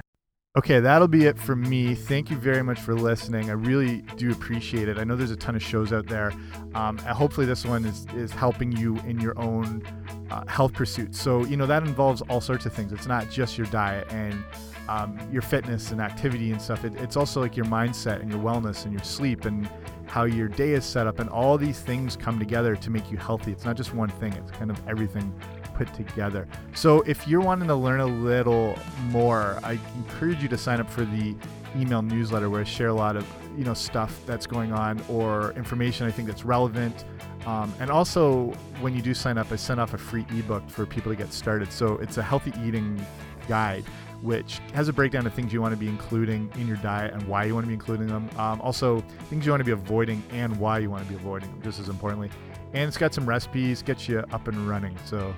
[0.58, 1.93] Okay, that'll be it for me.
[1.93, 3.51] Thank you very much for listening.
[3.51, 4.97] I really do appreciate it.
[4.97, 6.34] I know there's a ton of shows out there.
[6.74, 9.84] Um, hopefully, this one is, is helping you in your own
[10.32, 11.22] uh, health pursuits.
[11.22, 12.91] So, you know, that involves all sorts of things.
[12.91, 14.43] It's not just your diet and
[14.89, 16.84] um, your fitness and activity and stuff.
[16.86, 19.70] It, it's also like your mindset and your wellness and your sleep and
[20.08, 21.20] how your day is set up.
[21.20, 23.51] And all these things come together to make you healthy.
[23.51, 25.39] It's not just one thing, it's kind of everything
[25.78, 26.47] put together.
[26.73, 28.78] So if you're wanting to learn a little
[29.09, 31.36] more, I encourage you to sign up for the
[31.75, 33.25] email newsletter where I share a lot of
[33.57, 37.05] you know stuff that's going on or information I think that's relevant.
[37.45, 38.47] Um, and also,
[38.82, 41.32] when you do sign up, I send off a free ebook for people to get
[41.32, 41.71] started.
[41.71, 43.05] So it's a healthy eating
[43.47, 43.86] guide
[44.21, 47.21] which has a breakdown of things you want to be including in your diet and
[47.28, 48.28] why you want to be including them.
[48.38, 51.49] Um, also, things you want to be avoiding and why you want to be avoiding
[51.51, 52.32] them, just as importantly.
[52.73, 54.97] And it's got some recipes, gets you up and running.
[55.05, 55.36] So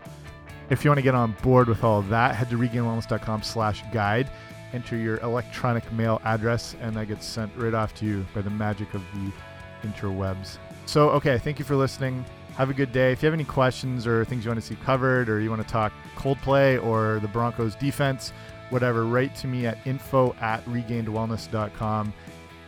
[0.69, 4.29] if you want to get on board with all that, head to regainedwellness.com slash guide.
[4.71, 8.51] Enter your electronic mail address, and that gets sent right off to you by the
[8.51, 9.31] magic of the
[9.87, 10.57] interwebs.
[10.85, 12.23] So, okay, thank you for listening.
[12.55, 13.11] Have a good day.
[13.11, 15.61] If you have any questions or things you want to see covered, or you want
[15.61, 18.31] to talk Coldplay or the Broncos defense,
[18.69, 22.13] whatever, write to me at info at regainedwellness.com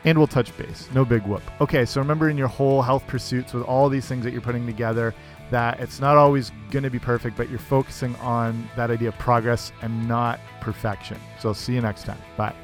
[0.05, 0.87] and we'll touch base.
[0.93, 1.43] No big whoop.
[1.61, 4.65] Okay, so remember in your whole health pursuits with all these things that you're putting
[4.65, 5.13] together,
[5.51, 9.17] that it's not always going to be perfect, but you're focusing on that idea of
[9.17, 11.17] progress and not perfection.
[11.39, 12.19] So, I'll see you next time.
[12.37, 12.55] Bye.